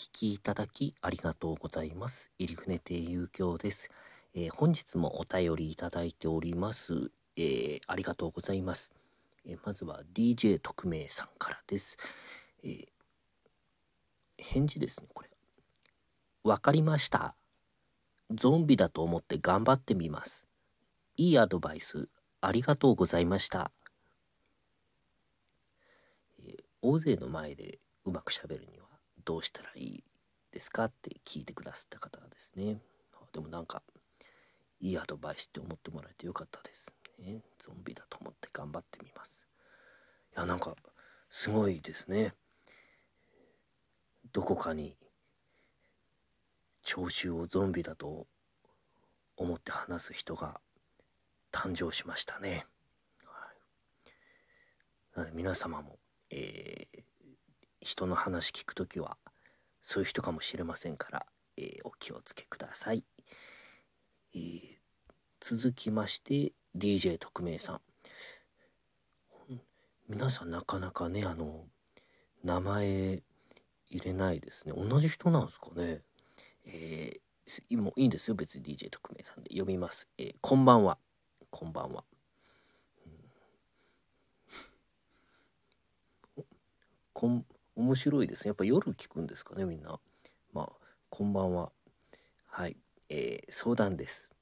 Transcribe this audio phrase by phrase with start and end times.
[0.00, 2.32] 聞きいただきありがとうございます。
[2.38, 3.90] 入船亭遊興です、
[4.32, 7.10] えー本日もお便りいただいております。
[7.36, 8.94] えーありがとうございます。
[9.44, 11.98] えーまずは DJ 特命さんからです。
[12.64, 12.86] えー
[14.38, 15.28] 返事ですね、これ。
[16.44, 17.34] わかりました。
[18.30, 20.46] ゾンビだと思って頑張ってみます。
[21.18, 22.08] いいアドバイス
[22.40, 23.70] ありがとうございました。
[26.38, 28.89] えー大勢の前でうまくしゃべるには
[29.24, 30.04] どうしたらいい
[30.52, 32.80] ですかって聞いてくださった方ですね。
[33.32, 33.82] でもなんか
[34.80, 37.42] いいアドバイスって思ってもらえてよかったですね。
[37.58, 39.46] ゾンビだと思って頑張ってみます。
[40.36, 40.74] いやなんか
[41.30, 42.34] すごいですね。
[44.32, 44.96] どこかに
[46.82, 48.26] 聴衆をゾンビだと
[49.36, 50.60] 思って話す人が
[51.52, 52.66] 誕生しましたね。
[55.14, 55.98] はい、皆様も、
[56.30, 57.02] えー
[57.80, 59.16] 人の話聞くときは
[59.82, 61.26] そういう人かもしれませんから、
[61.56, 63.04] えーお気をつけください。
[64.34, 64.80] えー
[65.40, 67.80] 続きまして DJ 特命さん。
[70.08, 71.64] 皆さんなかなかねあの
[72.44, 73.22] 名前
[73.88, 74.74] 入れないですね。
[74.76, 76.02] 同じ人なんですかね。
[76.66, 77.20] えー
[77.76, 80.98] もういいんですよ別に DJ 特命さんで読みます、えーこんばんは
[81.50, 82.04] こんばんは、
[87.12, 87.44] こん
[87.80, 88.50] 面白いですね。
[88.50, 89.98] やっぱ夜聞くんですかねみんな。
[90.52, 90.72] まあ
[91.08, 91.72] こんばんは。
[92.46, 92.76] はい、
[93.08, 94.34] えー相談です。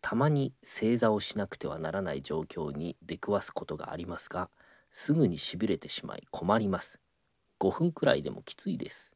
[0.00, 4.48] たまに正座をしなくてはならない状況に出くわすことがありますが
[4.90, 7.00] すぐにしびれてしまい困ります。
[7.58, 9.14] 5分くらいでもきついです。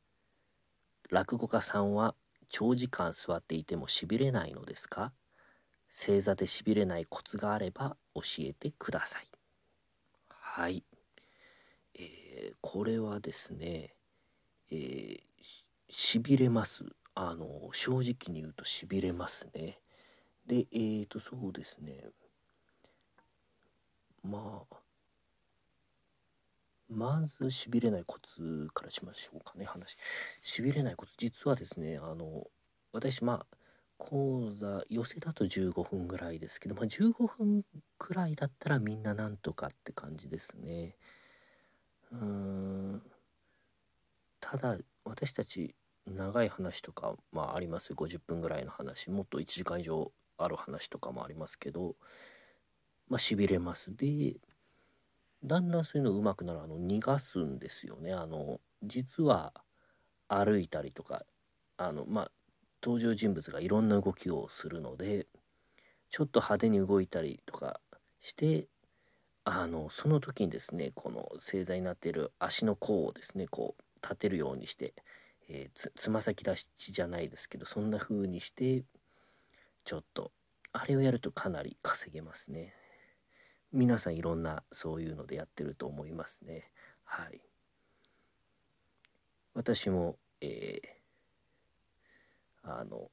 [1.10, 2.14] 落語家さんは
[2.50, 5.12] 長時間座っていてもしびれないのですか？
[5.88, 9.28] 正座でしびれないコツがあれば教えてください。
[10.28, 10.84] はい、
[12.44, 13.94] えーこれはですね、
[14.70, 15.24] えー
[15.88, 16.84] しびれます。
[17.14, 19.78] あの正直に言うとしびれますね。
[20.46, 22.04] でえーとそうですね。
[24.22, 24.76] まあ
[26.88, 29.96] まずしびれないコツからしましょうかね話。
[30.42, 32.44] しびれないコツ実はですねあの
[32.92, 33.46] 私まあ
[33.98, 37.64] 講座寄せだと15分ぐらいですけど、まあ、15分
[37.98, 40.96] くらいだったらみんななんとかって感じですね。
[42.20, 43.02] うん。
[44.40, 45.74] ただ私たち
[46.06, 47.94] 長い話とかまああります。
[47.94, 49.10] 50分ぐらいの話。
[49.10, 51.96] もっと1時間以上ある話とかもありますけど
[53.08, 53.94] まあしびれます。
[53.96, 54.36] で
[55.42, 58.12] だんだんそういうの上手くなるあの逃がすんですよね。
[58.12, 59.52] あの実は
[60.28, 61.24] 歩いたりとか
[61.76, 62.30] あのまあ
[62.82, 65.26] 登場人物がいろんな動きをするので
[66.10, 67.80] ちょっと派手に動いたりとか
[68.20, 68.68] して
[69.44, 74.94] あのその時にですねこの正座になっている足の甲をですねこう立てるようにして、
[75.48, 78.84] えーつつま先立ちじゃないですけどそんな風にして
[79.84, 80.32] ちょっと
[80.72, 82.74] あれをやるとかなり稼げますね。
[83.72, 86.70] 皆さんいろんなそういうのでやってると思いますね。
[87.04, 87.40] はい。
[89.54, 90.94] 私も、えー
[92.66, 93.10] あの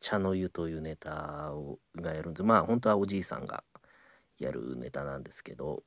[0.00, 3.64] 茶の湯というネタをがやるんですまあ本当はおじいさんが
[4.38, 5.82] やるネタなんですけど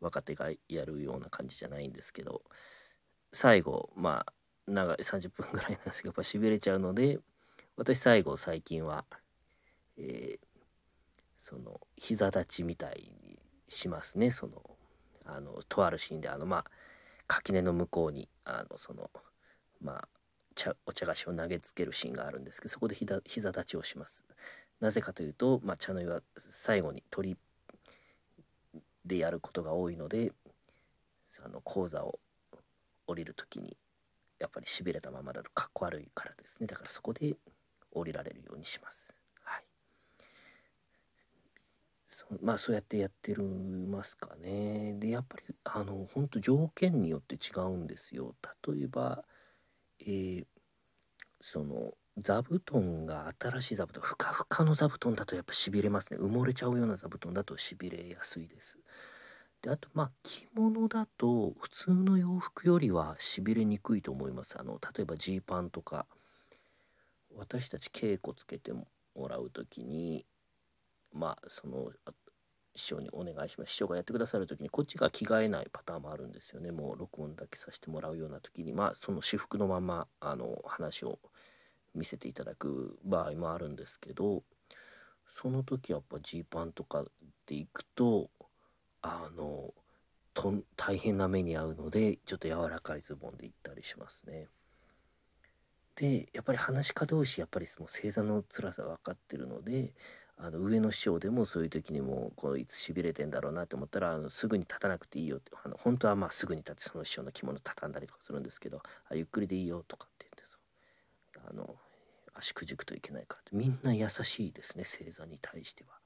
[0.00, 2.42] 若手がやるような感じじゃないんですけど
[3.32, 4.32] 最後まあ
[4.66, 7.18] 長い30分ぐらいなんですけどやっぱしびれちゃうので
[7.76, 9.04] 私最後最近は、
[9.96, 10.52] えー
[11.42, 14.30] その膝立ちみたいにしますね。
[14.30, 14.62] その
[15.24, 16.64] あのとあるシーンであのまあ
[17.26, 19.10] 垣根の向こうにあのその
[19.80, 20.08] まあ
[20.54, 24.24] 茶お茶菓子を投げつけるシーンがあるんですけどそこでひだ膝立ちをします。
[24.78, 27.36] なぜかというと、まあ、茶の湯は最後に鳥
[29.04, 30.32] でやることが多いので
[31.44, 32.18] あの講座を
[33.06, 33.76] 降りる時に
[34.38, 36.66] やっぱりしびれたままだとかっこ悪いからですね。
[36.66, 37.36] だからそこで
[37.92, 39.18] 降りられるようにします。
[39.42, 39.64] はい。
[42.06, 44.94] そまあそうやってやってるますかね。
[44.98, 48.34] でやっぱりあの本当条件によって違うんですよ。
[48.66, 49.24] 例えば
[50.00, 50.46] えー
[51.44, 56.18] その座布団が新しい座布団ふかふかの座布団だとやっぱしびれますね。
[56.18, 58.78] 埋もれちゃうような座布団だとしびれやすいです。
[59.62, 64.58] であとまあ着物だと普通の洋服よりはしびれにくいと思います。
[64.58, 66.06] あの例えばジーパンとか
[67.34, 68.86] 私たち稽古つけても
[69.28, 70.26] らう時に
[71.12, 71.90] まあその
[72.74, 73.70] 師匠にお願いします。
[73.70, 76.72] 師匠がやってくださる時にこっちが着替えないパターンもあるんですよね。
[76.72, 81.18] もう録音だけさせてもらうような時にまあその私服のままあの話を
[81.94, 84.42] 見せていただく場合もあるんですけど
[85.28, 87.04] その時やっぱジーパンとか
[87.46, 88.30] で行くと
[89.00, 89.72] あの
[90.34, 94.48] と大変な目に遭うのでちょっと柔らかいズボンで行ったりしますね。
[95.96, 99.92] でやっぱり話し家同士やっぱりもう正座の辛さ分かってるので
[100.38, 110.42] あの上の師匠でもそういう時にもこういつしびれてんだろうなと思ったらあのすぐに立たなくていいよってあの本当はまあすぐに立ってその師匠の着物畳んだりとかするんですけどあゆっくりでいいよとかって言って
[111.48, 111.74] あの
[112.34, 115.98] 足くじくといけないからみんな優しいですね正座に対しては。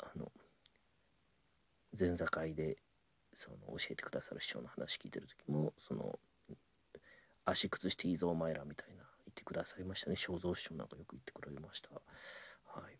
[0.00, 0.30] あの
[1.98, 2.76] 前座会で
[3.32, 6.18] その教えてくださる師匠の話聞いてる時もその
[7.44, 10.16] 足崩していいぞお前らみたいな言ってくださいましたね。
[10.16, 11.90] 正蔵師匠なんかよく言ってくれました。
[11.90, 12.98] はい。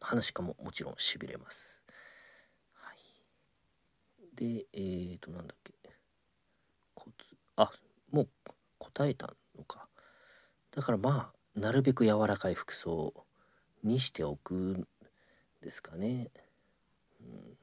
[0.00, 1.84] 話かももちろんしびれます。
[2.74, 2.96] はい。
[4.34, 5.74] でえーとなんだっけ。
[6.94, 7.36] コツ。
[7.56, 7.70] あ
[8.10, 8.28] もう
[8.84, 9.88] 答えたのか。
[10.72, 13.14] だからまあなるべく柔らかい服装
[13.82, 14.88] にしておくん
[15.62, 16.30] ですかね。
[17.20, 17.56] うん。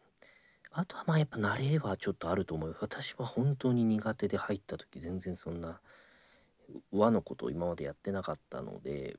[0.71, 2.75] あとはまあやっぱ慣れはちょっとあると思う。
[2.79, 5.81] 私は本当に苦手で入った時全然そんな
[6.91, 9.17] 和のことを今までやってなかったので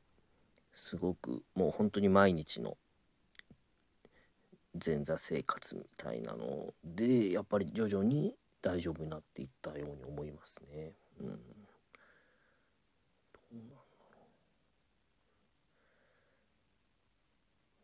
[0.72, 2.76] すごくもう本当に毎日の
[4.84, 10.92] 前座生活みたいなのでやっぱり徐々に大丈夫になっていったように思いますね。
[11.20, 11.34] うん、ど
[13.52, 13.82] うなんだろ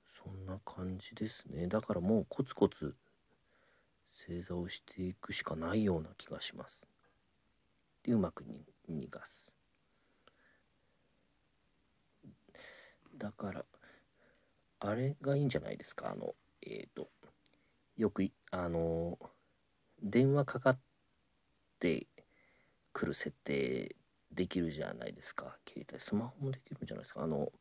[0.07, 2.95] うそん感じですねだからもうコツコツ
[4.13, 6.85] 正座をしていくしかないような気がします。
[8.03, 8.45] でうまく
[8.91, 9.53] 逃がす。
[13.17, 13.65] だから
[14.81, 16.11] あれがいいんじゃないですか？
[16.11, 17.09] あのえっ、ー、と
[17.97, 19.19] よくあの
[20.03, 20.79] 電話かかっ
[21.79, 22.07] て
[22.93, 23.95] くる設定
[24.33, 27.23] できるじゃないですか携帯スマホもできるんじゃないですか？
[27.23, 27.53] あの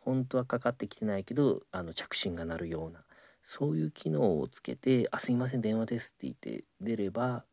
[0.00, 3.04] 本当はかかってきてないけどあの着信が鳴るような
[3.42, 7.46] そういう機能をつけて「あすいません電話です」って言って出れば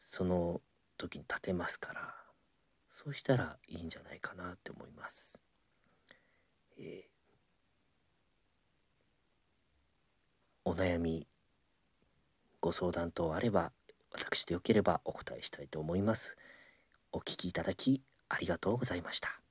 [0.00, 0.60] その
[0.96, 2.14] 時に立てますから
[2.90, 5.40] そうしたらいいんじゃないかなって思います。
[6.76, 7.10] えー、
[10.64, 11.26] お悩み
[12.60, 13.72] ご相談等あれば
[14.12, 16.36] 私でよければお答えしたいと思います。
[17.12, 19.49] お聞きいただきありがとうございました。